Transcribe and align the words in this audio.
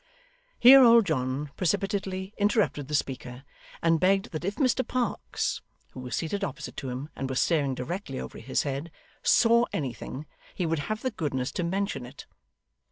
Here 0.57 0.83
old 0.83 1.05
John 1.05 1.51
precipitately 1.55 2.33
interrupted 2.35 2.87
the 2.87 2.95
speaker, 2.95 3.43
and 3.83 3.99
begged 3.99 4.31
that 4.31 4.43
if 4.43 4.55
Mr 4.55 4.81
Parkes 4.87 5.61
(who 5.91 5.99
was 5.99 6.15
seated 6.15 6.43
opposite 6.43 6.75
to 6.77 6.89
him 6.89 7.09
and 7.15 7.29
was 7.29 7.39
staring 7.39 7.75
directly 7.75 8.19
over 8.19 8.39
his 8.39 8.63
head) 8.63 8.89
saw 9.21 9.65
anything, 9.71 10.25
he 10.55 10.65
would 10.65 10.79
have 10.89 11.03
the 11.03 11.11
goodness 11.11 11.51
to 11.51 11.63
mention 11.63 12.07
it. 12.07 12.25